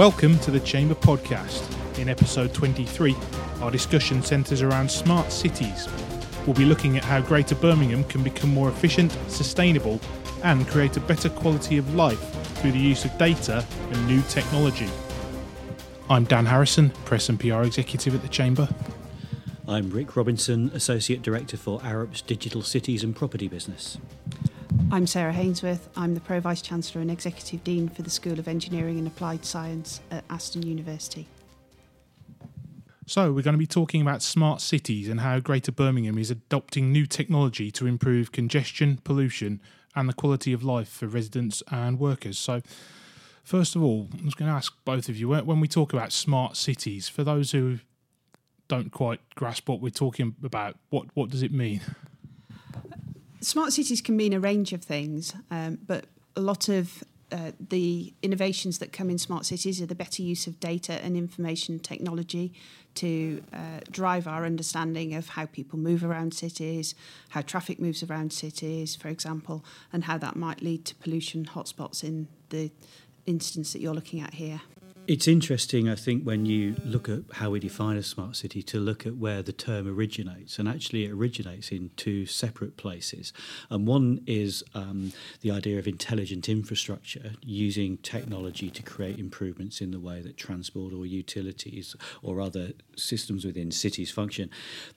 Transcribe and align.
Welcome 0.00 0.38
to 0.38 0.50
the 0.50 0.60
Chamber 0.60 0.94
Podcast. 0.94 1.62
In 1.98 2.08
episode 2.08 2.54
23, 2.54 3.14
our 3.60 3.70
discussion 3.70 4.22
centres 4.22 4.62
around 4.62 4.90
smart 4.90 5.30
cities. 5.30 5.88
We'll 6.46 6.56
be 6.56 6.64
looking 6.64 6.96
at 6.96 7.04
how 7.04 7.20
Greater 7.20 7.54
Birmingham 7.54 8.04
can 8.04 8.22
become 8.22 8.48
more 8.48 8.70
efficient, 8.70 9.14
sustainable, 9.28 10.00
and 10.42 10.66
create 10.66 10.96
a 10.96 11.00
better 11.00 11.28
quality 11.28 11.76
of 11.76 11.94
life 11.94 12.18
through 12.60 12.72
the 12.72 12.78
use 12.78 13.04
of 13.04 13.18
data 13.18 13.62
and 13.90 14.08
new 14.08 14.22
technology. 14.22 14.88
I'm 16.08 16.24
Dan 16.24 16.46
Harrison, 16.46 16.88
Press 17.04 17.28
and 17.28 17.38
PR 17.38 17.64
Executive 17.64 18.14
at 18.14 18.22
the 18.22 18.28
Chamber. 18.28 18.70
I'm 19.68 19.90
Rick 19.90 20.16
Robinson, 20.16 20.70
Associate 20.72 21.20
Director 21.20 21.58
for 21.58 21.78
Arup's 21.82 22.22
Digital 22.22 22.62
Cities 22.62 23.04
and 23.04 23.14
Property 23.14 23.48
Business. 23.48 23.98
I'm 24.92 25.06
Sarah 25.06 25.32
Hainsworth. 25.32 25.86
I'm 25.94 26.14
the 26.14 26.20
Pro 26.20 26.40
Vice 26.40 26.60
Chancellor 26.60 27.00
and 27.00 27.12
Executive 27.12 27.62
Dean 27.62 27.88
for 27.88 28.02
the 28.02 28.10
School 28.10 28.40
of 28.40 28.48
Engineering 28.48 28.98
and 28.98 29.06
Applied 29.06 29.44
Science 29.44 30.00
at 30.10 30.24
Aston 30.28 30.66
University. 30.66 31.28
So, 33.06 33.32
we're 33.32 33.42
going 33.42 33.54
to 33.54 33.58
be 33.58 33.68
talking 33.68 34.02
about 34.02 34.20
smart 34.20 34.60
cities 34.60 35.08
and 35.08 35.20
how 35.20 35.38
Greater 35.38 35.70
Birmingham 35.70 36.18
is 36.18 36.28
adopting 36.28 36.90
new 36.90 37.06
technology 37.06 37.70
to 37.70 37.86
improve 37.86 38.32
congestion, 38.32 38.98
pollution, 39.04 39.60
and 39.94 40.08
the 40.08 40.12
quality 40.12 40.52
of 40.52 40.64
life 40.64 40.88
for 40.88 41.06
residents 41.06 41.62
and 41.70 42.00
workers. 42.00 42.36
So, 42.36 42.60
first 43.44 43.76
of 43.76 43.84
all, 43.84 44.08
I 44.20 44.24
was 44.24 44.34
going 44.34 44.50
to 44.50 44.56
ask 44.56 44.72
both 44.84 45.08
of 45.08 45.16
you 45.16 45.28
when 45.28 45.60
we 45.60 45.68
talk 45.68 45.92
about 45.92 46.10
smart 46.10 46.56
cities, 46.56 47.08
for 47.08 47.22
those 47.22 47.52
who 47.52 47.78
don't 48.66 48.90
quite 48.90 49.20
grasp 49.36 49.68
what 49.68 49.80
we're 49.80 49.90
talking 49.90 50.34
about, 50.42 50.74
what, 50.88 51.06
what 51.14 51.30
does 51.30 51.44
it 51.44 51.52
mean? 51.52 51.80
Smart 53.40 53.72
cities 53.72 54.00
can 54.00 54.16
mean 54.16 54.32
a 54.32 54.40
range 54.40 54.72
of 54.72 54.82
things, 54.82 55.34
um, 55.50 55.78
but 55.86 56.04
a 56.36 56.40
lot 56.40 56.68
of 56.68 57.02
uh, 57.32 57.52
the 57.68 58.12
innovations 58.22 58.78
that 58.80 58.92
come 58.92 59.08
in 59.08 59.16
smart 59.16 59.46
cities 59.46 59.80
are 59.80 59.86
the 59.86 59.94
better 59.94 60.22
use 60.22 60.46
of 60.46 60.58
data 60.58 60.94
and 61.04 61.16
information 61.16 61.78
technology 61.78 62.52
to 62.96 63.42
uh, 63.52 63.80
drive 63.90 64.26
our 64.26 64.44
understanding 64.44 65.14
of 65.14 65.28
how 65.30 65.46
people 65.46 65.78
move 65.78 66.04
around 66.04 66.34
cities, 66.34 66.94
how 67.30 67.40
traffic 67.40 67.78
moves 67.78 68.02
around 68.02 68.32
cities, 68.32 68.96
for 68.96 69.08
example, 69.08 69.64
and 69.92 70.04
how 70.04 70.18
that 70.18 70.34
might 70.34 70.60
lead 70.60 70.84
to 70.84 70.94
pollution 70.96 71.44
hotspots 71.44 72.02
in 72.02 72.26
the 72.48 72.70
instance 73.26 73.72
that 73.72 73.80
you're 73.80 73.94
looking 73.94 74.20
at 74.20 74.34
here. 74.34 74.60
It's 75.10 75.26
interesting, 75.26 75.88
I 75.88 75.96
think, 75.96 76.22
when 76.22 76.46
you 76.46 76.76
look 76.84 77.08
at 77.08 77.22
how 77.32 77.50
we 77.50 77.58
define 77.58 77.96
a 77.96 78.02
smart 78.04 78.36
city, 78.36 78.62
to 78.62 78.78
look 78.78 79.04
at 79.04 79.16
where 79.16 79.42
the 79.42 79.50
term 79.50 79.88
originates. 79.88 80.56
And 80.56 80.68
actually, 80.68 81.04
it 81.04 81.10
originates 81.10 81.72
in 81.72 81.90
two 81.96 82.26
separate 82.26 82.76
places. 82.76 83.32
And 83.70 83.88
one 83.88 84.20
is 84.28 84.62
um, 84.72 85.12
the 85.40 85.50
idea 85.50 85.80
of 85.80 85.88
intelligent 85.88 86.48
infrastructure, 86.48 87.32
using 87.42 87.96
technology 87.96 88.70
to 88.70 88.84
create 88.84 89.18
improvements 89.18 89.80
in 89.80 89.90
the 89.90 89.98
way 89.98 90.20
that 90.20 90.36
transport 90.36 90.94
or 90.94 91.04
utilities 91.04 91.96
or 92.22 92.40
other 92.40 92.70
systems 92.94 93.44
within 93.44 93.72
cities 93.72 94.12
function. 94.12 94.48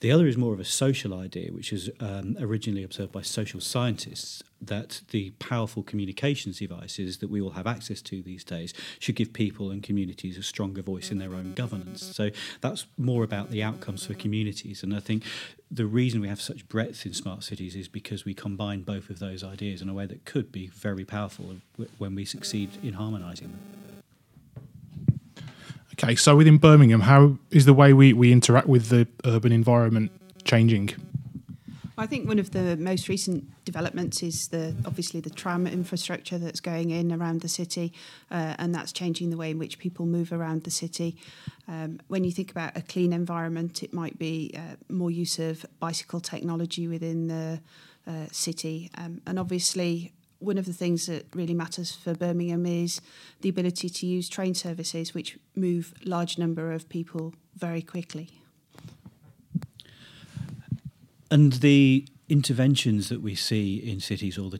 The 0.01 0.11
other 0.11 0.27
is 0.27 0.37
more 0.37 0.53
of 0.53 0.59
a 0.59 0.63
social 0.63 1.15
idea, 1.15 1.51
which 1.51 1.71
was 1.71 1.89
um, 1.99 2.37
originally 2.39 2.83
observed 2.83 3.13
by 3.13 3.23
social 3.23 3.59
scientists 3.59 4.43
that 4.67 5.01
the 5.09 5.31
powerful 5.39 5.83
communications 5.83 6.59
devices 6.59 7.17
that 7.17 7.29
we 7.29 7.41
all 7.41 7.51
have 7.51 7.67
access 7.67 8.01
to 8.03 8.21
these 8.21 8.43
days 8.43 8.73
should 8.99 9.15
give 9.15 9.33
people 9.33 9.71
and 9.71 9.83
communities 9.83 10.37
a 10.37 10.43
stronger 10.43 10.81
voice 10.81 11.11
in 11.11 11.19
their 11.19 11.33
own 11.33 11.53
governance. 11.53 12.03
So 12.03 12.29
that's 12.61 12.85
more 12.97 13.23
about 13.23 13.49
the 13.49 13.63
outcomes 13.63 14.05
for 14.05 14.13
communities. 14.13 14.83
And 14.83 14.95
I 14.95 14.99
think 14.99 15.23
the 15.69 15.85
reason 15.85 16.21
we 16.21 16.27
have 16.27 16.41
such 16.41 16.67
breadth 16.69 17.05
in 17.05 17.13
smart 17.13 17.43
cities 17.43 17.75
is 17.75 17.87
because 17.87 18.25
we 18.25 18.33
combine 18.33 18.81
both 18.83 19.09
of 19.09 19.19
those 19.19 19.43
ideas 19.43 19.81
in 19.81 19.89
a 19.89 19.93
way 19.93 20.05
that 20.05 20.25
could 20.25 20.51
be 20.51 20.67
very 20.67 21.05
powerful 21.05 21.55
when 21.97 22.15
we 22.15 22.25
succeed 22.25 22.69
in 22.83 22.93
harmonising 22.93 23.47
them. 23.47 23.59
Okay, 25.93 26.15
so 26.15 26.35
within 26.35 26.57
Birmingham, 26.57 27.01
how 27.01 27.37
is 27.51 27.65
the 27.65 27.73
way 27.73 27.93
we, 27.93 28.13
we 28.13 28.31
interact 28.31 28.67
with 28.67 28.89
the 28.89 29.07
urban 29.25 29.51
environment 29.51 30.11
changing? 30.43 30.89
I 31.95 32.07
think 32.07 32.27
one 32.27 32.39
of 32.39 32.51
the 32.51 32.75
most 32.77 33.07
recent 33.07 33.45
developments 33.65 34.23
is 34.23 34.47
the 34.47 34.75
obviously 34.83 35.19
the 35.19 35.29
tram 35.29 35.67
infrastructure 35.67 36.39
that's 36.39 36.59
going 36.59 36.89
in 36.89 37.11
around 37.11 37.41
the 37.41 37.47
city, 37.47 37.93
uh, 38.31 38.55
and 38.57 38.73
that's 38.73 38.91
changing 38.91 39.29
the 39.29 39.37
way 39.37 39.51
in 39.51 39.59
which 39.59 39.77
people 39.77 40.07
move 40.07 40.31
around 40.31 40.63
the 40.63 40.71
city. 40.71 41.15
Um, 41.67 41.99
when 42.07 42.23
you 42.23 42.31
think 42.31 42.49
about 42.49 42.75
a 42.75 42.81
clean 42.81 43.13
environment, 43.13 43.83
it 43.83 43.93
might 43.93 44.17
be 44.17 44.55
uh, 44.55 44.75
more 44.89 45.11
use 45.11 45.37
of 45.37 45.67
bicycle 45.79 46.19
technology 46.19 46.87
within 46.87 47.27
the 47.27 47.61
uh, 48.07 48.25
city, 48.31 48.89
um, 48.95 49.21
and 49.27 49.37
obviously. 49.39 50.13
One 50.39 50.57
of 50.57 50.65
the 50.65 50.73
things 50.73 51.05
that 51.05 51.25
really 51.33 51.53
matters 51.53 51.95
for 51.95 52.13
Birmingham 52.13 52.65
is 52.65 52.99
the 53.39 53.47
ability 53.47 53.87
to 53.87 54.05
use 54.05 54.27
train 54.27 54.53
services, 54.53 55.13
which 55.13 55.37
move 55.55 55.93
large 56.03 56.37
number 56.37 56.73
of 56.73 56.89
people 56.89 57.33
very 57.55 57.81
quickly. 57.81 58.42
And 61.33 61.53
the 61.53 62.07
interventions 62.29 63.09
that 63.09 63.19
we 63.23 63.33
see 63.33 63.77
in 63.77 63.99
cities 63.99 64.37
or 64.37 64.51
the 64.51 64.59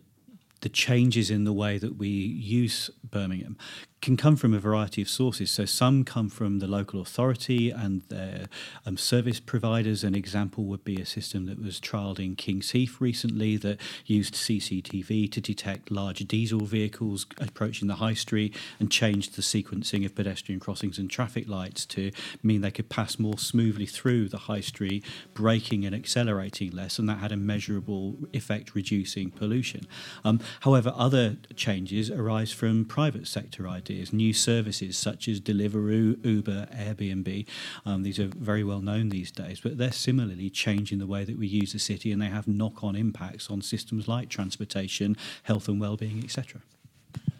the 0.61 0.69
changes 0.69 1.29
in 1.29 1.43
the 1.43 1.53
way 1.53 1.77
that 1.77 1.97
we 1.97 2.07
use 2.07 2.89
Birmingham 3.03 3.57
can 4.03 4.17
come 4.17 4.35
from 4.35 4.53
a 4.53 4.59
variety 4.59 5.01
of 5.01 5.07
sources. 5.07 5.49
So 5.49 5.63
some 5.63 6.03
come 6.03 6.27
from 6.29 6.59
the 6.59 6.67
local 6.67 6.99
authority 6.99 7.69
and 7.69 8.01
their 8.09 8.47
um, 8.85 8.97
service 8.97 9.39
providers. 9.39 10.03
An 10.03 10.13
example 10.13 10.65
would 10.65 10.83
be 10.83 10.97
a 10.97 11.05
system 11.05 11.45
that 11.45 11.63
was 11.63 11.79
trialled 11.79 12.19
in 12.19 12.35
Kings 12.35 12.71
Heath 12.71 12.97
recently 12.99 13.55
that 13.57 13.79
used 14.05 14.33
CCTV 14.33 15.31
to 15.31 15.39
detect 15.39 15.89
large 15.89 16.19
diesel 16.19 16.65
vehicles 16.65 17.25
approaching 17.39 17.87
the 17.87 17.95
high 17.95 18.13
street 18.13 18.53
and 18.77 18.91
changed 18.91 19.37
the 19.37 19.41
sequencing 19.41 20.05
of 20.05 20.13
pedestrian 20.13 20.59
crossings 20.59 20.97
and 20.97 21.09
traffic 21.09 21.47
lights 21.47 21.85
to 21.85 22.11
mean 22.43 22.59
they 22.59 22.71
could 22.71 22.89
pass 22.89 23.17
more 23.17 23.37
smoothly 23.37 23.85
through 23.85 24.27
the 24.27 24.37
high 24.37 24.59
street, 24.59 25.05
braking 25.33 25.85
and 25.85 25.95
accelerating 25.95 26.71
less, 26.71 26.99
and 26.99 27.07
that 27.07 27.19
had 27.19 27.31
a 27.31 27.37
measurable 27.37 28.17
effect 28.33 28.75
reducing 28.75 29.31
pollution. 29.31 29.87
Um, 30.25 30.41
however, 30.61 30.91
other 30.93 31.37
changes 31.55 32.11
arise 32.11 32.51
from 32.51 32.83
private 32.83 33.29
sector 33.29 33.65
ideas 33.65 33.92
new 34.13 34.33
services 34.33 34.97
such 34.97 35.27
as 35.27 35.39
Deliveroo, 35.39 36.23
Uber, 36.25 36.67
Airbnb. 36.73 37.45
Um, 37.85 38.03
these 38.03 38.19
are 38.19 38.27
very 38.27 38.63
well 38.63 38.81
known 38.81 39.09
these 39.09 39.31
days, 39.31 39.59
but 39.59 39.77
they're 39.77 39.91
similarly 39.91 40.49
changing 40.49 40.99
the 40.99 41.07
way 41.07 41.23
that 41.23 41.37
we 41.37 41.47
use 41.47 41.73
the 41.73 41.79
city 41.79 42.11
and 42.11 42.21
they 42.21 42.27
have 42.27 42.47
knock 42.47 42.83
on 42.83 42.95
impacts 42.95 43.49
on 43.49 43.61
systems 43.61 44.07
like 44.07 44.29
transportation, 44.29 45.15
health 45.43 45.67
and 45.67 45.79
well-being, 45.79 46.23
etc. 46.23 46.61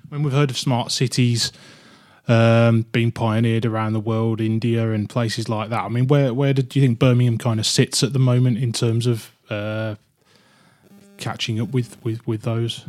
When 0.09 0.23
we've 0.23 0.33
heard 0.33 0.51
of 0.51 0.57
smart 0.57 0.91
cities, 0.91 1.51
um, 2.27 2.85
being 2.91 3.11
pioneered 3.11 3.65
around 3.65 3.93
the 3.93 3.99
world, 3.99 4.39
India 4.39 4.91
and 4.91 5.09
places 5.09 5.49
like 5.49 5.69
that. 5.69 5.81
I 5.81 5.89
mean, 5.89 6.07
where 6.07 6.33
where 6.33 6.53
do 6.53 6.79
you 6.79 6.85
think 6.85 6.99
Birmingham 6.99 7.37
kind 7.37 7.59
of 7.59 7.65
sits 7.65 8.03
at 8.03 8.13
the 8.13 8.19
moment 8.19 8.57
in 8.57 8.71
terms 8.71 9.07
of 9.07 9.31
uh, 9.49 9.95
catching 11.17 11.59
up 11.59 11.71
with, 11.71 12.01
with, 12.03 12.25
with 12.27 12.43
those? 12.43 12.85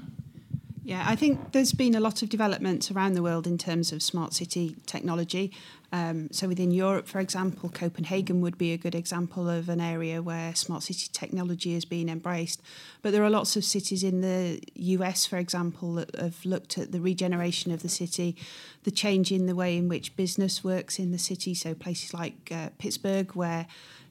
Yeah, 0.87 1.03
I 1.06 1.17
think 1.17 1.53
there's 1.53 1.72
been 1.72 1.95
a 1.95 2.00
lot 2.00 2.21
of 2.21 2.28
developments 2.28 2.91
around 2.91 3.15
the 3.15 3.22
world 3.22 3.47
in 3.47 3.56
terms 3.56 3.91
of 3.91 4.03
smart 4.03 4.34
city 4.34 4.77
technology. 4.84 5.50
Um, 5.93 6.28
so 6.31 6.47
within 6.47 6.72
Europe, 6.72 7.09
for 7.09 7.21
example, 7.21 7.71
Copenhagen 7.71 8.43
would 8.43 8.59
be 8.59 8.72
a 8.72 8.77
good 8.77 8.95
example 8.95 9.49
of 9.49 9.71
an 9.71 9.81
area 9.81 10.21
where 10.21 10.55
smart 10.55 10.83
city 10.83 11.09
technology 11.11 11.72
is 11.72 11.87
being 11.87 12.11
embraced. 12.11 12.61
But 13.00 13.12
there 13.12 13.25
are 13.25 13.31
lots 13.31 13.56
of 13.56 13.65
cities 13.65 14.05
in 14.05 14.21
the 14.21 14.61
US, 14.75 15.25
for 15.25 15.39
example, 15.39 15.95
that 15.95 16.15
have 16.17 16.45
looked 16.45 16.77
at 16.77 16.93
the 16.93 17.01
regeneration 17.01 17.72
of 17.72 17.81
the 17.81 17.89
city, 17.89 18.37
the 18.83 18.91
change 18.91 19.33
in 19.33 19.47
the 19.47 19.55
way 19.55 19.78
in 19.78 19.89
which 19.89 20.15
business 20.16 20.62
works 20.62 20.99
in 20.99 21.12
the 21.12 21.19
city. 21.19 21.55
So 21.55 21.72
places 21.72 22.12
like 22.12 22.53
uh, 22.53 22.69
Pittsburgh, 22.77 23.34
where 23.34 23.66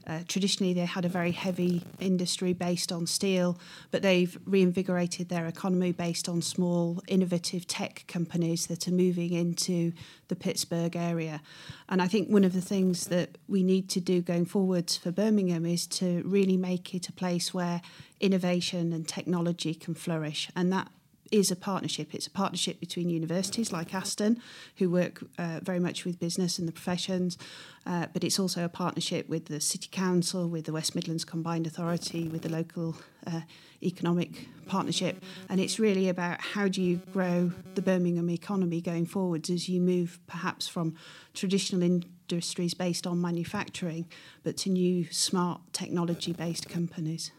uh, 0.05 0.19
traditionally, 0.27 0.73
they 0.73 0.85
had 0.85 1.05
a 1.05 1.09
very 1.09 1.31
heavy 1.31 1.83
industry 1.99 2.53
based 2.53 2.91
on 2.91 3.07
steel, 3.07 3.57
but 3.91 4.01
they've 4.01 4.37
reinvigorated 4.45 5.29
their 5.29 5.45
economy 5.45 5.91
based 5.91 6.27
on 6.27 6.41
small, 6.41 7.01
innovative 7.07 7.65
tech 7.67 8.03
companies 8.07 8.67
that 8.67 8.87
are 8.87 8.91
moving 8.91 9.31
into 9.33 9.93
the 10.27 10.35
Pittsburgh 10.35 10.95
area. 10.95 11.41
And 11.87 12.01
I 12.01 12.07
think 12.07 12.29
one 12.29 12.43
of 12.43 12.53
the 12.53 12.61
things 12.61 13.07
that 13.07 13.37
we 13.47 13.63
need 13.63 13.89
to 13.89 14.01
do 14.01 14.21
going 14.21 14.45
forwards 14.45 14.97
for 14.97 15.11
Birmingham 15.11 15.65
is 15.65 15.87
to 15.87 16.21
really 16.25 16.57
make 16.57 16.93
it 16.93 17.07
a 17.07 17.13
place 17.13 17.53
where 17.53 17.81
innovation 18.19 18.91
and 18.91 19.07
technology 19.07 19.73
can 19.73 19.93
flourish. 19.93 20.49
And 20.55 20.71
that 20.73 20.89
is 21.33 21.49
a 21.49 21.55
partnership. 21.55 22.13
It's 22.13 22.27
a 22.27 22.31
partnership 22.31 22.79
between 22.79 23.09
universities 23.09 23.73
like 23.73 23.91
Aston, 23.95 24.39
who 24.77 24.91
work 24.91 25.23
uh, 25.39 25.61
very 25.63 25.79
much 25.79 26.05
with 26.05 26.19
business 26.19 26.59
and 26.59 26.67
the 26.67 26.71
professions, 26.71 27.39
uh, 27.87 28.05
but 28.13 28.23
it's 28.23 28.37
also 28.37 28.63
a 28.63 28.69
partnership 28.69 29.27
with 29.27 29.45
the 29.45 29.59
City 29.59 29.89
Council, 29.91 30.47
with 30.47 30.65
the 30.65 30.71
West 30.71 30.93
Midlands 30.93 31.25
Combined 31.25 31.65
Authority, 31.65 32.27
with 32.27 32.43
the 32.43 32.49
local 32.49 32.95
uh, 33.25 33.41
economic 33.81 34.47
partnership. 34.67 35.23
And 35.49 35.59
it's 35.59 35.79
really 35.79 36.07
about 36.07 36.39
how 36.39 36.67
do 36.67 36.83
you 36.83 36.97
grow 37.11 37.51
the 37.73 37.81
Birmingham 37.81 38.29
economy 38.29 38.79
going 38.79 39.07
forwards 39.07 39.49
as 39.49 39.67
you 39.67 39.81
move 39.81 40.19
perhaps 40.27 40.67
from 40.67 40.95
traditional 41.33 41.81
industries 41.81 42.75
based 42.75 43.07
on 43.07 43.19
manufacturing, 43.19 44.05
but 44.43 44.55
to 44.57 44.69
new 44.69 45.11
smart 45.11 45.61
technology 45.73 46.31
based 46.31 46.69
companies. 46.69 47.31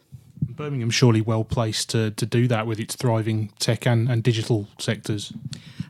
Birmingham 0.48 0.90
surely 0.90 1.20
well 1.20 1.44
placed 1.44 1.90
to, 1.90 2.10
to 2.12 2.26
do 2.26 2.46
that 2.48 2.66
with 2.66 2.78
its 2.78 2.94
thriving 2.94 3.50
tech 3.58 3.86
and, 3.86 4.08
and 4.08 4.22
digital 4.22 4.68
sectors. 4.78 5.32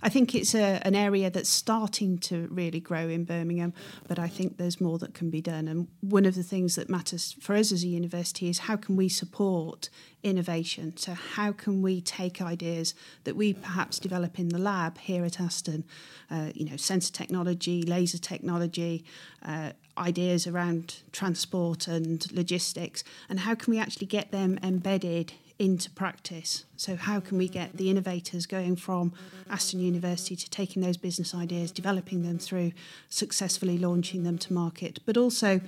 I 0.03 0.11
think 0.11 0.35
it's 0.35 0.55
a, 0.55 0.83
an 0.87 0.95
area 0.95 1.31
that's 1.31 1.49
starting 1.49 2.19
to 2.19 2.47
really 2.51 2.79
grow 2.79 3.09
in 3.09 3.25
Birmingham, 3.25 3.73
but 4.07 4.19
I 4.19 4.29
think 4.29 4.59
there's 4.59 4.79
more 4.79 4.99
that 4.99 5.15
can 5.15 5.31
be 5.31 5.41
done. 5.41 5.67
And 5.67 5.89
one 6.03 6.27
of 6.27 6.35
the 6.35 6.43
things 6.43 6.75
that 6.75 6.91
matters 6.91 7.35
for 7.41 7.55
us 7.55 7.73
as 7.73 7.85
a 7.85 7.87
university 7.87 8.51
is 8.51 8.61
how 8.61 8.77
can 8.77 8.97
we 8.97 9.09
support 9.09 9.89
innovation? 10.23 10.95
So, 10.99 11.15
how 11.15 11.53
can 11.53 11.81
we 11.81 12.03
take 12.03 12.43
ideas 12.43 12.95
that 13.25 13.35
we 13.35 13.55
perhaps 13.55 13.99
develop 13.99 14.39
in 14.39 14.49
the 14.49 14.59
lab 14.59 14.99
here 14.99 15.25
at 15.25 15.41
Aston, 15.41 15.85
uh, 16.31 16.51
you 16.55 16.67
know, 16.67 16.77
sensor 16.77 17.13
technology, 17.13 17.83
laser 17.83 18.19
technology, 18.19 19.07
uh, 19.43 19.71
ideas 19.99 20.47
around 20.47 21.03
transport 21.13 21.89
and 21.89 22.31
logistics, 22.33 23.05
and 23.29 23.41
how 23.41 23.55
can 23.55 23.71
we 23.71 23.79
actually 23.79 24.07
get 24.07 24.31
them 24.31 24.59
embedded 24.63 25.33
into 25.59 25.89
practice. 25.91 26.65
So, 26.77 26.97
how 26.97 27.21
can 27.21 27.39
we 27.39 27.49
get 27.49 27.77
the 27.77 27.89
innovators 27.89 28.45
going 28.47 28.75
from 28.77 29.13
Aston 29.49 29.79
University 29.79 30.35
to 30.35 30.51
taking 30.51 30.83
those 30.83 30.97
business 30.97 31.35
ideas, 31.35 31.71
developing 31.71 32.23
them 32.23 32.39
through, 32.39 32.73
successfully 33.09 33.79
launching 33.79 34.25
them 34.25 34.37
to 34.39 34.53
market, 34.53 34.99
but 35.07 35.17
also 35.17 35.61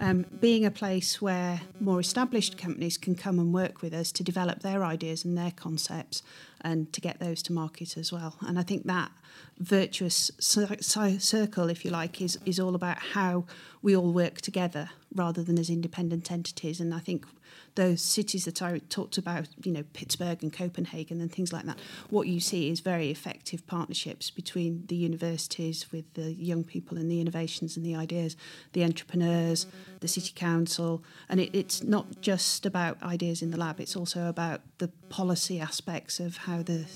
um, 0.00 0.26
being 0.40 0.64
a 0.64 0.70
place 0.70 1.20
where 1.20 1.62
more 1.80 1.98
established 1.98 2.56
companies 2.56 2.96
can 2.96 3.16
come 3.16 3.38
and 3.40 3.52
work 3.52 3.82
with 3.82 3.92
us 3.92 4.12
to 4.12 4.22
develop 4.22 4.60
their 4.60 4.84
ideas 4.84 5.24
and 5.24 5.36
their 5.36 5.50
concepts 5.50 6.22
and 6.60 6.92
to 6.92 7.00
get 7.00 7.18
those 7.18 7.42
to 7.42 7.52
market 7.52 7.96
as 7.96 8.12
well. 8.12 8.36
And 8.42 8.58
I 8.58 8.62
think 8.62 8.86
that 8.86 9.10
virtuous 9.58 10.30
circle, 10.38 11.68
if 11.68 11.84
you 11.84 11.90
like, 11.90 12.20
is, 12.20 12.38
is 12.46 12.60
all 12.60 12.76
about 12.76 12.98
how 12.98 13.44
we 13.82 13.96
all 13.96 14.12
work 14.12 14.40
together 14.40 14.90
rather 15.14 15.42
than 15.42 15.58
as 15.58 15.68
independent 15.68 16.30
entities. 16.30 16.80
And 16.80 16.94
I 16.94 17.00
think 17.00 17.26
those 17.74 18.02
cities 18.02 18.44
that 18.44 18.60
I 18.60 18.80
talked 18.88 19.18
about, 19.18 19.48
you 19.62 19.72
know, 19.72 19.84
Pittsburgh 19.92 20.42
and 20.42 20.52
Copenhagen 20.52 21.20
and 21.20 21.32
things 21.32 21.52
like 21.52 21.64
that, 21.64 21.78
what 22.10 22.26
you 22.26 22.40
see 22.40 22.70
is 22.70 22.80
very 22.80 23.10
effective 23.10 23.66
partnerships 23.66 24.30
between 24.30 24.84
the 24.86 24.96
universities 24.96 25.90
with 25.90 26.12
the 26.14 26.32
young 26.34 26.64
people 26.64 26.98
and 26.98 27.10
the 27.10 27.20
innovations 27.20 27.76
and 27.76 27.84
the 27.84 27.94
ideas, 27.94 28.36
the 28.72 28.84
entrepreneurs, 28.84 29.66
the 30.00 30.08
city 30.08 30.32
council. 30.34 31.02
And 31.28 31.40
it, 31.40 31.50
it's 31.54 31.82
not 31.82 32.20
just 32.20 32.66
about 32.66 33.02
ideas 33.02 33.42
in 33.42 33.50
the 33.50 33.58
lab, 33.58 33.80
it's 33.80 33.96
also 33.96 34.28
about 34.28 34.60
the 34.78 34.88
policy 35.08 35.60
aspects 35.60 36.20
of 36.20 36.38
how 36.38 36.62
the 36.62 36.86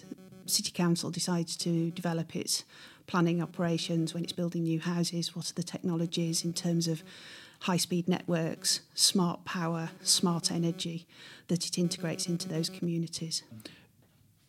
city 0.46 0.70
council 0.70 1.10
decides 1.10 1.56
to 1.56 1.90
develop 1.90 2.36
its 2.36 2.64
planning 3.06 3.40
operations 3.40 4.14
when 4.14 4.24
it's 4.24 4.32
building 4.32 4.64
new 4.64 4.80
houses, 4.80 5.34
what 5.34 5.50
are 5.50 5.54
the 5.54 5.62
technologies 5.62 6.44
in 6.44 6.52
terms 6.52 6.88
of 6.88 7.02
high 7.60 7.76
speed 7.76 8.08
networks, 8.08 8.80
smart 8.94 9.44
power, 9.44 9.90
smart 10.02 10.50
energy 10.50 11.06
that 11.48 11.66
it 11.66 11.78
integrates 11.78 12.26
into 12.26 12.48
those 12.48 12.68
communities. 12.68 13.42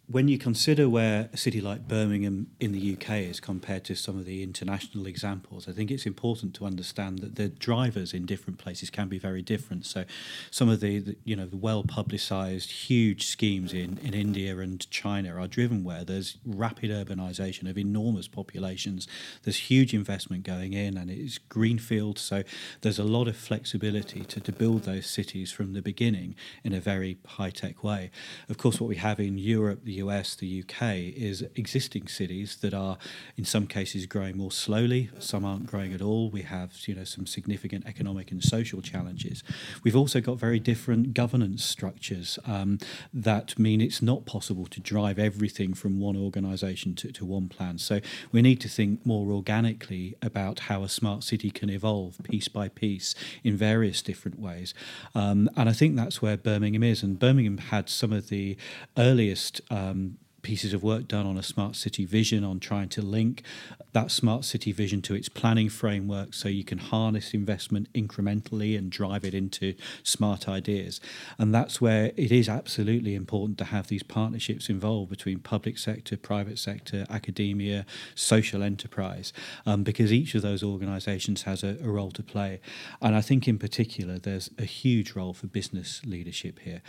When 0.09 0.29
you 0.29 0.37
consider 0.37 0.87
where 0.87 1.29
a 1.33 1.37
city 1.37 1.59
like 1.59 1.85
Birmingham 1.85 2.47
in 2.61 2.71
the 2.71 2.93
UK 2.93 3.17
is 3.17 3.41
compared 3.41 3.83
to 3.83 3.95
some 3.95 4.17
of 4.17 4.23
the 4.23 4.41
international 4.41 5.05
examples, 5.05 5.67
I 5.67 5.73
think 5.73 5.91
it's 5.91 6.05
important 6.05 6.53
to 6.55 6.65
understand 6.65 7.19
that 7.19 7.35
the 7.35 7.49
drivers 7.49 8.13
in 8.13 8.25
different 8.25 8.57
places 8.57 8.89
can 8.89 9.09
be 9.09 9.19
very 9.19 9.41
different. 9.41 9.85
So, 9.85 10.05
some 10.49 10.69
of 10.69 10.79
the, 10.79 10.99
the 10.99 11.17
you 11.25 11.35
know 11.35 11.45
the 11.45 11.57
well 11.57 11.83
publicised 11.83 12.71
huge 12.71 13.27
schemes 13.27 13.73
in, 13.73 13.97
in 13.97 14.13
India 14.13 14.57
and 14.59 14.89
China 14.89 15.35
are 15.35 15.47
driven 15.47 15.83
where 15.83 16.05
there's 16.05 16.37
rapid 16.45 16.89
urbanisation 16.89 17.69
of 17.69 17.77
enormous 17.77 18.29
populations. 18.29 19.09
There's 19.43 19.69
huge 19.69 19.93
investment 19.93 20.43
going 20.43 20.71
in, 20.71 20.95
and 20.95 21.11
it's 21.11 21.37
greenfield. 21.37 22.17
So 22.17 22.43
there's 22.79 22.99
a 22.99 23.03
lot 23.03 23.27
of 23.27 23.35
flexibility 23.35 24.21
to, 24.21 24.39
to 24.39 24.51
build 24.53 24.83
those 24.83 25.05
cities 25.05 25.51
from 25.51 25.73
the 25.73 25.81
beginning 25.81 26.35
in 26.63 26.71
a 26.71 26.79
very 26.79 27.17
high 27.25 27.49
tech 27.49 27.83
way. 27.83 28.09
Of 28.47 28.57
course, 28.57 28.79
what 28.79 28.87
we 28.87 28.95
have 28.95 29.19
in 29.19 29.37
Europe, 29.37 29.83
the 29.83 29.96
US, 29.97 30.35
the 30.35 30.63
UK, 30.63 30.95
is 31.15 31.43
existing 31.55 32.07
cities 32.07 32.57
that 32.57 32.73
are, 32.73 32.97
in 33.35 33.45
some 33.45 33.67
cases, 33.67 34.05
growing 34.05 34.37
more 34.37 34.51
slowly. 34.51 35.09
Some 35.19 35.45
aren't 35.45 35.67
growing 35.67 35.93
at 35.93 36.01
all. 36.01 36.29
We 36.29 36.43
have, 36.43 36.73
you 36.87 36.95
know, 36.95 37.03
some 37.03 37.25
significant 37.25 37.85
economic 37.85 38.31
and 38.31 38.43
social 38.43 38.81
challenges. 38.81 39.43
We've 39.83 39.95
also 39.95 40.21
got 40.21 40.37
very 40.37 40.59
different 40.59 41.13
governance 41.13 41.63
structures 41.63 42.39
um, 42.45 42.79
that 43.13 43.57
mean 43.57 43.81
it's 43.81 44.01
not 44.01 44.25
possible 44.25 44.65
to 44.67 44.79
drive 44.79 45.19
everything 45.19 45.73
from 45.73 45.99
one 45.99 46.15
organisation 46.15 46.95
to, 46.95 47.11
to 47.11 47.25
one 47.25 47.49
plan. 47.49 47.77
So 47.77 47.99
we 48.31 48.41
need 48.41 48.61
to 48.61 48.69
think 48.69 49.05
more 49.05 49.31
organically 49.31 50.15
about 50.21 50.59
how 50.61 50.83
a 50.83 50.89
smart 50.89 51.23
city 51.23 51.49
can 51.49 51.69
evolve 51.69 52.17
piece 52.23 52.47
by 52.47 52.69
piece 52.69 53.15
in 53.43 53.57
various 53.57 54.01
different 54.01 54.39
ways. 54.39 54.73
Um, 55.15 55.49
and 55.55 55.69
I 55.69 55.73
think 55.73 55.95
that's 55.95 56.21
where 56.21 56.37
Birmingham 56.37 56.83
is. 56.83 57.03
And 57.03 57.19
Birmingham 57.19 57.57
had 57.57 57.89
some 57.89 58.13
of 58.13 58.29
the 58.29 58.57
earliest. 58.97 59.61
Uh, 59.69 59.86
um, 59.87 60.17
pieces 60.47 60.73
of 60.73 60.81
work 60.81 61.09
done 61.09 61.25
on 61.25 61.37
a 61.37 61.43
smart 61.43 61.75
city 61.75 62.05
vision 62.05 62.41
on 62.43 62.57
trying 62.57 62.87
to 62.87 63.01
link 63.01 63.43
that 63.91 64.09
smart 64.09 64.45
city 64.45 64.71
vision 64.71 65.01
to 65.01 65.13
its 65.13 65.27
planning 65.27 65.67
framework 65.67 66.33
so 66.33 66.47
you 66.47 66.63
can 66.63 66.77
harness 66.77 67.33
investment 67.33 67.91
incrementally 67.93 68.77
and 68.77 68.89
drive 68.89 69.25
it 69.25 69.33
into 69.33 69.73
smart 70.03 70.47
ideas. 70.47 71.01
And 71.37 71.53
that's 71.53 71.81
where 71.81 72.13
it 72.15 72.31
is 72.31 72.47
absolutely 72.47 73.13
important 73.13 73.57
to 73.57 73.65
have 73.65 73.87
these 73.87 74.03
partnerships 74.03 74.69
involved 74.69 75.09
between 75.09 75.39
public 75.39 75.77
sector 75.77 76.15
private 76.15 76.59
sector 76.59 77.05
academia 77.09 77.85
social 78.15 78.63
enterprise 78.63 79.33
um, 79.65 79.83
because 79.83 80.13
each 80.13 80.33
of 80.33 80.43
those 80.43 80.63
organizations 80.63 81.41
has 81.41 81.61
a, 81.61 81.77
a 81.83 81.89
role 81.89 82.11
to 82.11 82.23
play. 82.23 82.61
And 83.01 83.15
i 83.15 83.21
think 83.21 83.47
in 83.47 83.57
particular 83.57 84.17
there's 84.17 84.49
a 84.57 84.63
huge 84.63 85.11
role 85.11 85.33
for 85.33 85.47
business 85.47 86.01
leadership 86.05 86.59
here. 86.59 86.81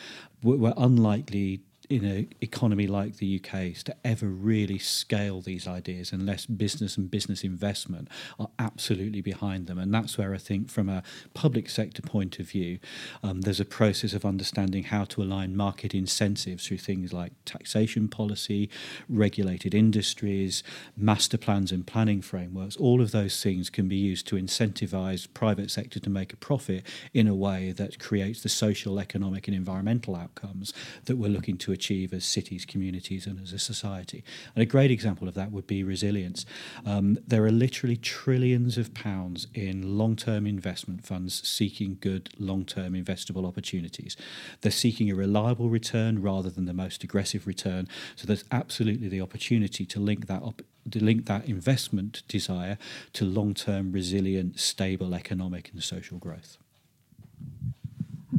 We're, 0.44 0.56
we're 0.56 0.74
unlikely 0.76 1.62
in 1.90 2.04
an 2.04 2.28
economy 2.42 2.86
like 2.86 3.16
the 3.16 3.40
UK's 3.42 3.82
to 3.82 3.96
ever 4.04 4.26
really 4.26 4.78
scale 4.78 5.40
these 5.40 5.66
ideas 5.66 6.12
unless 6.12 6.44
business 6.44 6.98
and 6.98 7.10
business 7.10 7.42
investment 7.42 8.08
are 8.38 8.50
absolutely 8.58 9.22
behind 9.22 9.66
them. 9.66 9.78
And 9.78 9.92
that's 9.92 10.18
where 10.18 10.34
I 10.34 10.38
think, 10.38 10.68
from 10.70 10.88
a 10.88 11.02
public 11.32 11.70
sector 11.70 12.02
point 12.02 12.38
of 12.38 12.48
view, 12.50 12.78
um, 13.22 13.40
there's 13.40 13.60
a 13.60 13.64
process 13.64 14.12
of 14.12 14.26
understanding 14.26 14.84
how 14.84 15.04
to 15.04 15.22
align 15.22 15.56
market 15.56 15.94
incentives 15.94 16.66
through 16.66 16.78
things 16.78 17.12
like 17.12 17.32
taxation 17.46 18.08
policy, 18.08 18.68
regulated 19.08 19.74
industries, 19.74 20.62
master 20.96 21.38
plans 21.38 21.72
and 21.72 21.86
planning 21.86 22.20
frameworks. 22.20 22.76
All 22.76 23.00
of 23.00 23.12
those 23.12 23.42
things 23.42 23.70
can 23.70 23.88
be 23.88 23.96
used 23.96 24.26
to 24.28 24.36
incentivize 24.36 25.26
private 25.32 25.70
sector 25.70 26.00
to 26.00 26.10
make 26.10 26.34
a 26.34 26.36
profit 26.36 26.84
in 27.14 27.26
a 27.26 27.34
way 27.34 27.72
that 27.72 27.98
creates 27.98 28.42
the 28.42 28.48
social, 28.50 29.00
economic, 29.00 29.48
and 29.48 29.56
environmental 29.56 30.14
outcomes 30.14 30.74
that 31.06 31.16
we're 31.16 31.30
looking 31.30 31.56
to 31.56 31.72
achieve 31.72 31.77
as 32.12 32.24
cities, 32.24 32.64
communities, 32.64 33.26
and 33.26 33.40
as 33.40 33.52
a 33.52 33.58
society. 33.58 34.24
And 34.54 34.62
a 34.62 34.66
great 34.66 34.90
example 34.90 35.28
of 35.28 35.34
that 35.34 35.52
would 35.52 35.66
be 35.66 35.82
resilience. 35.82 36.44
Um, 36.84 37.18
there 37.26 37.44
are 37.44 37.50
literally 37.50 37.96
trillions 37.96 38.76
of 38.78 38.94
pounds 38.94 39.46
in 39.54 39.96
long 39.96 40.16
term 40.16 40.46
investment 40.46 41.04
funds 41.04 41.46
seeking 41.46 41.98
good 42.00 42.30
long 42.38 42.64
term 42.64 42.92
investable 42.92 43.46
opportunities. 43.46 44.16
They're 44.60 44.72
seeking 44.72 45.10
a 45.10 45.14
reliable 45.14 45.68
return 45.68 46.22
rather 46.22 46.50
than 46.50 46.66
the 46.66 46.72
most 46.72 47.04
aggressive 47.04 47.46
return. 47.46 47.88
So 48.16 48.26
there's 48.26 48.44
absolutely 48.50 49.08
the 49.08 49.20
opportunity 49.20 49.86
to 49.86 50.00
link 50.00 50.26
that 50.26 50.42
up 50.42 50.62
to 50.90 51.04
link 51.04 51.26
that 51.26 51.46
investment 51.46 52.22
desire 52.28 52.78
to 53.12 53.24
long 53.24 53.54
term, 53.54 53.92
resilient, 53.92 54.58
stable 54.58 55.14
economic 55.14 55.70
and 55.72 55.82
social 55.82 56.18
growth. 56.18 56.58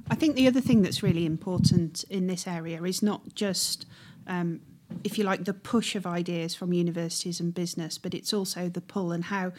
I 0.10 0.16
think 0.16 0.36
the 0.36 0.48
other 0.48 0.62
thing 0.62 0.82
that's 0.82 1.04
really 1.04 1.26
important 1.26 2.04
in 2.10 2.28
this 2.28 2.48
area 2.48 2.82
is 2.84 3.04
not 3.04 3.36
just, 3.36 3.86
um, 4.26 4.62
if 5.04 5.18
you 5.18 5.24
like, 5.24 5.46
the 5.46 5.54
push 5.54 5.96
of 5.96 6.08
ideas 6.08 6.56
from 6.56 6.74
universities 6.74 7.40
and 7.40 7.54
business, 7.54 7.98
but 7.98 8.14
it's 8.14 8.34
also 8.34 8.70
the 8.70 8.82
pull 8.82 9.12
and 9.12 9.26
how 9.26 9.52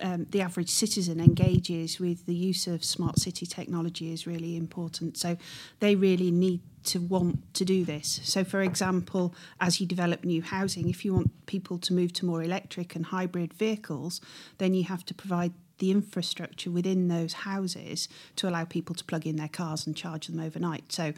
um, 0.00 0.26
the 0.30 0.40
average 0.40 0.70
citizen 0.70 1.20
engages 1.20 1.98
with 1.98 2.24
the 2.26 2.34
use 2.34 2.66
of 2.66 2.84
smart 2.84 3.18
city 3.18 3.46
technology 3.46 4.12
is 4.12 4.26
really 4.26 4.56
important. 4.56 5.18
So 5.18 5.36
they 5.80 5.94
really 5.94 6.30
need 6.30 6.60
to 6.84 7.00
want 7.00 7.52
to 7.54 7.64
do 7.64 7.84
this. 7.84 8.20
So, 8.22 8.44
for 8.44 8.62
example, 8.62 9.34
as 9.60 9.80
you 9.80 9.86
develop 9.86 10.24
new 10.24 10.40
housing, 10.40 10.88
if 10.88 11.04
you 11.04 11.12
want 11.12 11.46
people 11.46 11.78
to 11.78 11.92
move 11.92 12.12
to 12.14 12.26
more 12.26 12.42
electric 12.42 12.94
and 12.94 13.06
hybrid 13.06 13.52
vehicles, 13.52 14.20
then 14.58 14.72
you 14.72 14.84
have 14.84 15.04
to 15.06 15.14
provide 15.14 15.52
the 15.78 15.90
infrastructure 15.90 16.70
within 16.70 17.08
those 17.08 17.32
houses 17.32 18.08
to 18.36 18.48
allow 18.48 18.64
people 18.64 18.94
to 18.94 19.04
plug 19.04 19.26
in 19.26 19.36
their 19.36 19.48
cars 19.48 19.86
and 19.86 19.96
charge 19.96 20.26
them 20.26 20.40
overnight. 20.40 20.92
So 20.92 21.12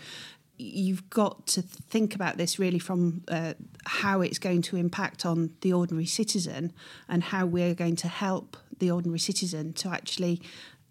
you've 0.58 1.08
got 1.08 1.46
to 1.46 1.62
think 1.62 2.14
about 2.14 2.36
this 2.36 2.58
really 2.58 2.78
from 2.78 3.22
uh, 3.28 3.54
how 3.86 4.20
it's 4.20 4.38
going 4.38 4.62
to 4.62 4.76
impact 4.76 5.24
on 5.24 5.50
the 5.62 5.72
ordinary 5.72 6.06
citizen 6.06 6.72
and 7.08 7.24
how 7.24 7.46
we're 7.46 7.74
going 7.74 7.96
to 7.96 8.08
help 8.08 8.56
the 8.78 8.90
ordinary 8.90 9.18
citizen 9.18 9.72
to 9.72 9.88
actually 9.88 10.42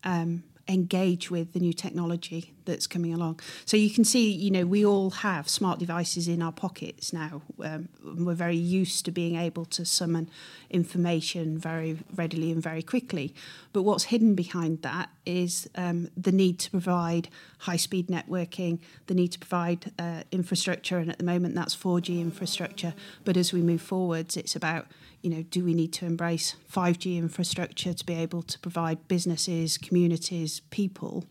um, 0.04 0.44
engage 0.70 1.32
with 1.32 1.54
the 1.54 1.60
new 1.60 1.74
technology 1.74 2.54
that's 2.66 2.86
coming 2.86 3.12
along. 3.12 3.40
So 3.66 3.76
you 3.76 3.90
can 3.90 4.06
see, 4.06 4.32
you 4.32 4.52
know, 4.52 4.66
we 4.66 4.86
all 4.86 5.10
have 5.10 5.50
smart 5.50 5.80
devices 5.80 6.28
in 6.28 6.42
our 6.42 6.52
pockets 6.52 7.12
now. 7.12 7.42
Um, 7.62 7.90
we're 8.04 8.36
very 8.36 8.56
used 8.56 9.04
to 9.06 9.12
being 9.12 9.36
able 9.36 9.66
to 9.66 9.84
summon 9.84 10.30
information 10.70 11.58
very 11.58 11.98
readily 12.16 12.52
and 12.52 12.62
very 12.62 12.84
quickly. 12.84 13.34
But 13.74 13.82
what's 13.82 14.06
hidden 14.06 14.36
behind 14.36 14.84
that 14.84 15.10
is 15.26 15.68
um, 15.76 16.10
the 16.16 16.32
need 16.32 16.60
to 16.60 16.72
provide 16.72 17.30
high 17.60 17.78
speed 17.78 18.08
networking, 18.08 18.80
the 19.08 19.16
need 19.16 19.32
to 19.32 19.40
provide 19.40 19.92
uh, 19.98 20.22
infrastructure, 20.32 21.00
and 21.00 21.10
at 21.10 21.18
the 21.18 21.24
moment 21.24 21.56
that's 21.56 21.76
4G 21.76 22.22
infrastructure. 22.22 22.94
But 23.26 23.36
as 23.36 23.52
we 23.52 23.62
move 23.62 23.82
forwards, 23.82 24.38
it's 24.38 24.56
about 24.56 24.86
you 25.22 25.30
know, 25.30 25.44
do 25.44 25.64
we 25.64 25.74
need 25.74 25.94
to 25.94 26.06
embrace 26.06 26.56
5G 26.72 27.18
infrastructure 27.18 27.94
to 27.94 28.06
be 28.06 28.14
able 28.14 28.42
to 28.44 28.60
provide 28.60 29.08
businesses, 29.08 29.78
communities, 29.78 30.62
people 30.70 31.26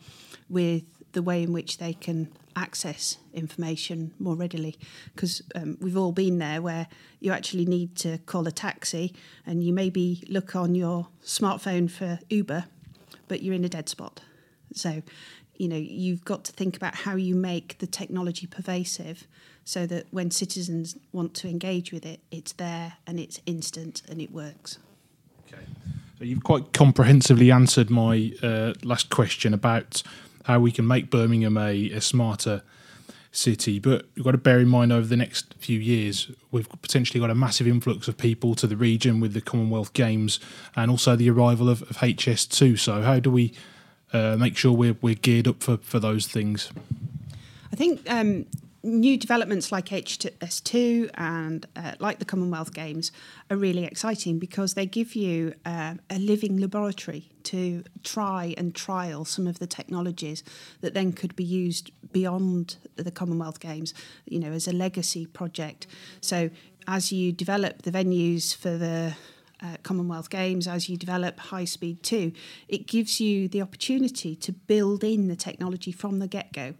with 0.49 0.85
the 1.13 1.23
way 1.23 1.43
in 1.43 1.53
which 1.53 1.79
they 1.79 1.95
can 1.95 2.31
access 2.55 3.19
information 3.33 4.13
more 4.19 4.35
readily? 4.35 4.79
Because 5.15 5.43
um, 5.55 5.79
we've 5.81 5.97
all 5.97 6.13
been 6.13 6.39
there 6.39 6.61
where 6.61 6.87
you 7.21 7.33
actually 7.33 7.65
need 7.65 7.97
to 7.97 8.19
call 8.19 8.47
a 8.47 8.53
taxi 8.53 9.15
and 9.47 9.65
you 9.65 9.73
maybe 9.73 10.23
look 10.29 10.55
on 10.55 10.75
your 10.75 11.09
smartphone 11.25 11.91
for 11.91 12.19
Uber, 12.29 12.65
but 13.27 13.43
you're 13.43 13.55
in 13.55 13.65
a 13.65 13.71
dead 13.71 13.89
spot. 13.89 14.21
So, 14.75 15.03
you 15.57 15.69
know, 15.69 15.77
you've 15.77 16.25
got 16.25 16.45
to 16.45 16.53
think 16.53 16.77
about 16.77 16.95
how 16.95 17.17
you 17.17 17.35
make 17.35 17.79
the 17.79 17.87
technology 17.87 18.47
pervasive 18.47 19.27
so 19.69 19.85
that 19.85 20.07
when 20.11 20.31
citizens 20.31 20.97
want 21.13 21.35
to 21.35 21.47
engage 21.47 21.93
with 21.93 22.07
it, 22.07 22.21
it's 22.31 22.55
there 22.55 22.95
and 23.07 23.21
it's 23.21 23.39
instant 23.45 24.01
and 24.09 24.19
it 24.19 24.33
works. 24.33 24.79
Okay. 25.47 25.63
So 26.19 26.25
you've 26.25 26.43
quite 26.43 26.73
comprehensively 26.73 27.51
answered 27.51 27.91
my 27.91 28.33
uh, 28.43 28.73
last 28.83 29.11
question 29.11 29.53
about 29.53 30.03
how 30.47 30.59
we 30.59 30.73
can 30.73 30.87
make 30.87 31.11
Birmingham 31.11 31.59
a, 31.59 31.91
a 31.91 32.01
smarter 32.01 32.63
city. 33.31 33.79
But 33.79 34.07
you've 34.15 34.25
got 34.25 34.31
to 34.31 34.39
bear 34.39 34.59
in 34.59 34.69
mind 34.69 34.91
over 34.91 35.07
the 35.07 35.19
next 35.19 35.53
few 35.59 35.79
years, 35.79 36.31
we've 36.51 36.71
potentially 36.81 37.21
got 37.21 37.29
a 37.29 37.35
massive 37.35 37.69
influx 37.69 38.09
of 38.09 38.17
people 38.17 38.55
to 38.55 38.67
the 38.67 38.77
region 38.77 39.21
with 39.21 39.35
the 39.35 39.43
Commonwealth 39.43 39.93
Games 39.93 40.41
and 40.77 40.91
also 40.91 41.15
the 41.15 41.29
arrival 41.29 41.69
of, 41.69 41.83
of 41.83 41.99
HS2. 41.99 42.79
So, 42.79 43.03
how 43.03 43.21
do 43.21 43.31
we 43.31 43.53
uh, 44.15 44.39
make 44.39 44.57
sure 44.57 44.73
we're, 44.73 44.97
we're 45.03 45.15
geared 45.15 45.47
up 45.47 45.63
for, 45.63 45.77
for 45.77 46.01
those 46.01 46.27
things? 46.27 46.73
I 47.71 47.77
think 47.77 48.11
um, 48.11 48.47
new 48.83 49.17
developments 49.17 49.73
like 49.73 49.87
HS2 49.87 51.11
and 51.15 51.67
uh, 51.75 51.95
like 51.99 52.19
the 52.19 52.25
Commonwealth 52.25 52.73
Games 52.73 53.11
are 53.51 53.57
really 53.57 53.85
exciting 53.85 54.39
because 54.39 54.75
they 54.75 54.87
give 54.87 55.15
you 55.15 55.55
uh, 55.65 55.95
a 56.11 56.19
living 56.19 56.59
laboratory 56.59 57.29
to 57.45 57.83
try 58.05 58.55
and 58.57 58.75
trial 58.75 59.25
some 59.25 59.47
of 59.47 59.59
the 59.59 59.67
technologies 59.67 60.45
that 60.81 60.95
then 60.95 61.13
could 61.13 61.35
be 61.35 61.45
used 61.45 61.91
beyond 62.13 62.77
the 62.97 63.11
Commonwealth 63.11 63.61
Games, 63.61 63.95
you 64.27 64.39
know, 64.39 64.53
as 64.53 64.69
a 64.69 64.73
legacy 64.73 65.27
project. 65.27 65.87
So 66.21 66.51
as 66.87 67.13
you 67.13 67.33
develop 67.33 67.83
the 67.83 67.91
venues 67.91 68.55
for 68.55 68.77
the 68.77 69.15
uh, 69.61 69.77
Commonwealth 69.83 70.31
Games, 70.31 70.69
as 70.69 70.89
you 70.89 70.97
develop 70.97 71.39
High 71.39 71.65
Speed 71.65 72.03
2, 72.03 72.33
it 72.69 72.87
gives 72.87 73.21
you 73.21 73.49
the 73.49 73.61
opportunity 73.61 74.37
to 74.37 74.53
build 74.53 75.03
in 75.03 75.29
the 75.29 75.37
technology 75.37 75.91
from 75.91 76.21
the 76.21 76.29
get 76.29 76.53
go. 76.53 76.75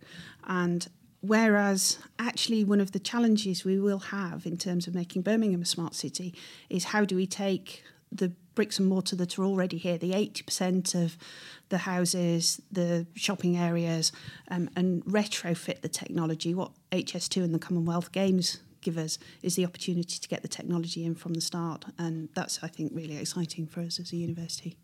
And 0.47 0.87
Whereas, 1.21 1.99
actually, 2.19 2.65
one 2.65 2.81
of 2.81 2.93
the 2.93 3.01
challenges 3.01 3.65
we 3.65 3.81
will 3.81 3.99
have 3.99 4.47
in 4.47 4.57
terms 4.57 4.87
of 4.87 4.95
making 4.95 5.23
Birmingham 5.23 5.63
a 5.63 5.67
smart 5.67 5.95
city 5.95 6.35
is 6.71 6.85
how 6.85 7.05
do 7.05 7.17
we 7.17 7.27
take 7.27 7.83
the 8.13 8.33
bricks 8.55 8.79
and 8.79 8.89
mortar 8.89 9.17
that 9.17 9.39
are 9.39 9.45
already 9.45 9.79
here, 9.79 9.99
the 9.99 10.13
80% 10.13 10.95
of 10.95 11.17
the 11.69 11.79
houses, 11.79 12.61
the 12.73 13.07
shopping 13.15 13.57
areas, 13.57 14.13
um, 14.49 14.71
and 14.77 15.05
retrofit 15.05 15.81
the 15.81 15.89
technology. 15.89 16.55
What 16.55 16.73
HS2 16.93 17.45
and 17.45 17.55
the 17.55 17.59
Commonwealth 17.59 18.13
Games 18.13 18.61
give 18.81 18.97
us 18.97 19.19
is 19.43 19.57
the 19.57 19.65
opportunity 19.65 20.19
to 20.19 20.29
get 20.29 20.43
the 20.43 20.49
technology 20.49 21.05
in 21.05 21.15
from 21.15 21.35
the 21.35 21.41
start. 21.41 21.85
And 21.99 22.29
that's, 22.35 22.61
I 22.63 22.69
think, 22.69 22.93
really 22.95 23.17
exciting 23.17 23.67
for 23.67 23.81
us 23.81 23.99
as 23.99 24.13
a 24.13 24.17
university. 24.17 24.77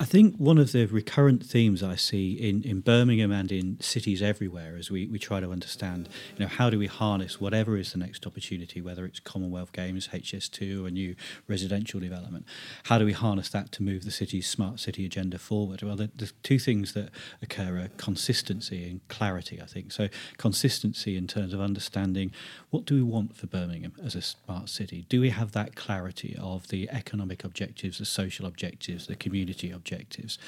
I 0.00 0.06
think 0.06 0.34
one 0.38 0.58
of 0.58 0.72
the 0.72 0.86
recurrent 0.86 1.46
themes 1.46 1.80
I 1.80 1.94
see 1.94 2.32
in, 2.32 2.64
in 2.64 2.80
Birmingham 2.80 3.30
and 3.30 3.52
in 3.52 3.78
cities 3.80 4.22
everywhere 4.22 4.76
as 4.76 4.90
we, 4.90 5.06
we 5.06 5.20
try 5.20 5.38
to 5.38 5.52
understand, 5.52 6.08
you 6.36 6.44
know, 6.44 6.48
how 6.48 6.68
do 6.68 6.80
we 6.80 6.88
harness 6.88 7.40
whatever 7.40 7.76
is 7.76 7.92
the 7.92 7.98
next 7.98 8.26
opportunity, 8.26 8.80
whether 8.80 9.04
it's 9.04 9.20
Commonwealth 9.20 9.70
Games, 9.72 10.08
HS2, 10.08 10.82
or 10.82 10.88
a 10.88 10.90
new 10.90 11.14
residential 11.46 12.00
development, 12.00 12.44
how 12.84 12.98
do 12.98 13.04
we 13.04 13.12
harness 13.12 13.48
that 13.50 13.70
to 13.70 13.84
move 13.84 14.04
the 14.04 14.10
city's 14.10 14.48
smart 14.48 14.80
city 14.80 15.06
agenda 15.06 15.38
forward? 15.38 15.80
Well, 15.82 15.94
the, 15.94 16.10
the 16.16 16.32
two 16.42 16.58
things 16.58 16.92
that 16.94 17.10
occur 17.40 17.78
are 17.78 17.88
consistency 17.96 18.90
and 18.90 19.06
clarity, 19.06 19.62
I 19.62 19.66
think. 19.66 19.92
So 19.92 20.08
consistency 20.38 21.16
in 21.16 21.28
terms 21.28 21.54
of 21.54 21.60
understanding 21.60 22.32
what 22.70 22.84
do 22.84 22.96
we 22.96 23.02
want 23.02 23.36
for 23.36 23.46
Birmingham 23.46 23.92
as 24.04 24.16
a 24.16 24.22
smart 24.22 24.70
city? 24.70 25.06
Do 25.08 25.20
we 25.20 25.30
have 25.30 25.52
that 25.52 25.76
clarity 25.76 26.36
of 26.40 26.66
the 26.66 26.90
economic 26.90 27.44
objectives, 27.44 27.98
the 27.98 28.04
social 28.04 28.44
objectives, 28.44 29.06
the 29.06 29.14
community 29.14 29.68
objectives? 29.70 29.84
Objectives. 29.94 30.38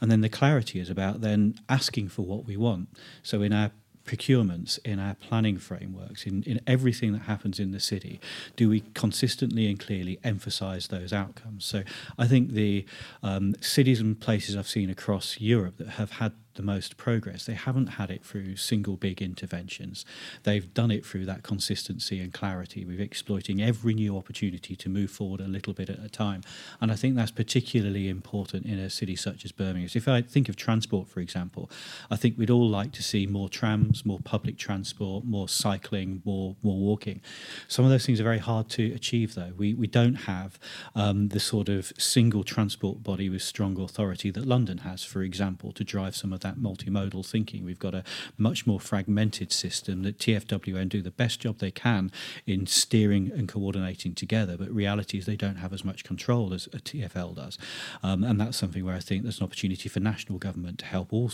And 0.00 0.10
then 0.10 0.20
the 0.20 0.28
clarity 0.28 0.80
is 0.80 0.90
about 0.90 1.20
then 1.20 1.58
asking 1.68 2.08
for 2.08 2.22
what 2.22 2.44
we 2.44 2.56
want. 2.56 2.88
So 3.22 3.42
in 3.42 3.52
our 3.52 3.70
procurements, 4.04 4.78
in 4.84 4.98
our 4.98 5.14
planning 5.14 5.58
frameworks, 5.58 6.26
in, 6.26 6.42
in 6.44 6.60
everything 6.66 7.12
that 7.12 7.22
happens 7.22 7.60
in 7.60 7.70
the 7.70 7.80
city, 7.80 8.20
do 8.56 8.68
we 8.68 8.80
consistently 8.94 9.68
and 9.68 9.78
clearly 9.78 10.18
emphasise 10.24 10.88
those 10.88 11.12
outcomes? 11.12 11.64
So 11.64 11.82
I 12.18 12.26
think 12.26 12.52
the 12.52 12.84
um, 13.22 13.54
cities 13.60 14.00
and 14.00 14.18
places 14.18 14.56
I've 14.56 14.68
seen 14.68 14.90
across 14.90 15.40
Europe 15.40 15.76
that 15.76 15.90
have 15.90 16.12
had 16.12 16.32
the 16.54 16.62
most 16.62 16.96
progress. 16.96 17.46
They 17.46 17.54
haven't 17.54 17.86
had 17.88 18.10
it 18.10 18.24
through 18.24 18.56
single 18.56 18.96
big 18.96 19.22
interventions. 19.22 20.04
They've 20.42 20.72
done 20.72 20.90
it 20.90 21.04
through 21.04 21.26
that 21.26 21.42
consistency 21.42 22.20
and 22.20 22.32
clarity 22.32 22.84
with 22.84 23.00
exploiting 23.00 23.62
every 23.62 23.94
new 23.94 24.16
opportunity 24.16 24.76
to 24.76 24.88
move 24.88 25.10
forward 25.10 25.40
a 25.40 25.48
little 25.48 25.72
bit 25.72 25.90
at 25.90 26.04
a 26.04 26.08
time. 26.08 26.42
And 26.80 26.90
I 26.90 26.96
think 26.96 27.16
that's 27.16 27.30
particularly 27.30 28.08
important 28.08 28.66
in 28.66 28.78
a 28.78 28.90
city 28.90 29.16
such 29.16 29.44
as 29.44 29.52
Birmingham. 29.52 29.90
If 29.94 30.08
I 30.08 30.22
think 30.22 30.48
of 30.48 30.56
transport, 30.56 31.08
for 31.08 31.20
example, 31.20 31.70
I 32.10 32.16
think 32.16 32.36
we'd 32.36 32.50
all 32.50 32.68
like 32.68 32.92
to 32.92 33.02
see 33.02 33.26
more 33.26 33.48
trams, 33.48 34.04
more 34.04 34.20
public 34.22 34.58
transport, 34.58 35.24
more 35.24 35.48
cycling, 35.48 36.22
more 36.24 36.56
more 36.62 36.78
walking. 36.78 37.20
Some 37.68 37.84
of 37.84 37.90
those 37.90 38.06
things 38.06 38.20
are 38.20 38.24
very 38.24 38.38
hard 38.38 38.68
to 38.70 38.92
achieve, 38.92 39.34
though. 39.34 39.52
We 39.56 39.74
we 39.74 39.86
don't 39.86 40.14
have 40.26 40.58
um, 40.94 41.28
the 41.28 41.40
sort 41.40 41.68
of 41.68 41.92
single 41.98 42.44
transport 42.44 43.02
body 43.02 43.28
with 43.28 43.42
strong 43.42 43.80
authority 43.80 44.30
that 44.30 44.46
London 44.46 44.78
has, 44.78 45.04
for 45.04 45.22
example, 45.22 45.72
to 45.72 45.84
drive 45.84 46.16
some 46.16 46.32
of 46.44 46.56
that 46.56 46.62
multimodal 46.62 47.26
thinking. 47.26 47.64
We've 47.64 47.78
got 47.78 47.94
a 47.94 48.04
much 48.38 48.66
more 48.66 48.80
fragmented 48.80 49.52
system 49.52 50.02
that 50.02 50.18
TFWM 50.18 50.88
do 50.88 51.02
the 51.02 51.10
best 51.10 51.40
job 51.40 51.58
they 51.58 51.70
can 51.70 52.10
in 52.46 52.66
steering 52.66 53.30
and 53.34 53.48
coordinating 53.48 54.14
together, 54.14 54.56
but 54.56 54.70
reality 54.70 55.18
is 55.18 55.26
they 55.26 55.36
don't 55.36 55.56
have 55.56 55.72
as 55.72 55.84
much 55.84 56.04
control 56.04 56.52
as 56.54 56.66
a 56.66 56.78
TFL 56.78 57.34
does. 57.36 57.58
Um, 58.02 58.24
and 58.24 58.40
that's 58.40 58.56
something 58.56 58.84
where 58.84 58.96
I 58.96 59.00
think 59.00 59.22
there's 59.22 59.38
an 59.38 59.44
opportunity 59.44 59.88
for 59.88 60.00
national 60.00 60.38
government 60.38 60.78
to 60.80 60.86
help 60.86 61.12
all 61.12 61.30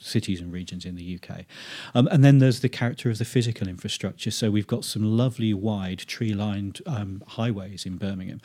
cities 0.00 0.40
and 0.40 0.52
regions 0.52 0.84
in 0.84 0.96
the 0.96 1.18
UK. 1.22 1.44
Um, 1.94 2.08
and 2.08 2.24
then 2.24 2.38
there's 2.38 2.60
the 2.60 2.68
character 2.68 3.10
of 3.10 3.18
the 3.18 3.24
physical 3.24 3.68
infrastructure. 3.68 4.30
So 4.30 4.50
we've 4.50 4.66
got 4.66 4.84
some 4.84 5.04
lovely 5.16 5.52
wide 5.52 5.98
tree 6.00 6.32
lined 6.32 6.80
um, 6.86 7.22
highways 7.28 7.84
in 7.84 7.96
Birmingham 7.96 8.40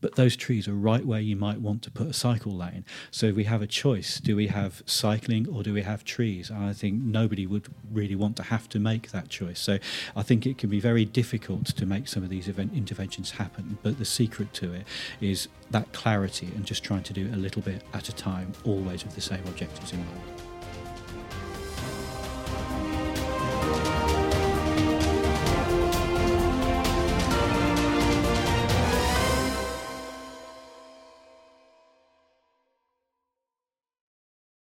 but 0.00 0.16
those 0.16 0.36
trees 0.36 0.68
are 0.68 0.74
right 0.74 1.04
where 1.04 1.20
you 1.20 1.36
might 1.36 1.60
want 1.60 1.82
to 1.82 1.90
put 1.90 2.06
a 2.06 2.12
cycle 2.12 2.52
lane. 2.52 2.84
So 3.10 3.32
we 3.32 3.44
have 3.44 3.62
a 3.62 3.66
choice: 3.66 4.20
do 4.20 4.36
we 4.36 4.48
have 4.48 4.82
cycling 4.86 5.48
or 5.48 5.62
do 5.62 5.72
we 5.72 5.82
have 5.82 6.04
trees? 6.04 6.50
And 6.50 6.64
I 6.64 6.72
think 6.72 7.02
nobody 7.02 7.46
would 7.46 7.68
really 7.90 8.14
want 8.14 8.36
to 8.36 8.42
have 8.44 8.68
to 8.70 8.78
make 8.78 9.10
that 9.10 9.28
choice. 9.28 9.60
So 9.60 9.78
I 10.14 10.22
think 10.22 10.46
it 10.46 10.58
can 10.58 10.70
be 10.70 10.80
very 10.80 11.04
difficult 11.04 11.66
to 11.66 11.86
make 11.86 12.08
some 12.08 12.22
of 12.22 12.28
these 12.28 12.48
event 12.48 12.72
interventions 12.74 13.32
happen. 13.32 13.78
But 13.82 13.98
the 13.98 14.04
secret 14.04 14.52
to 14.54 14.72
it 14.72 14.86
is 15.20 15.48
that 15.70 15.92
clarity 15.92 16.48
and 16.54 16.64
just 16.64 16.84
trying 16.84 17.02
to 17.04 17.12
do 17.12 17.26
it 17.26 17.34
a 17.34 17.36
little 17.36 17.62
bit 17.62 17.82
at 17.92 18.08
a 18.08 18.12
time, 18.12 18.52
always 18.64 19.04
with 19.04 19.14
the 19.14 19.20
same 19.20 19.44
objectives 19.46 19.92
in 19.92 19.98
mind. 19.98 20.55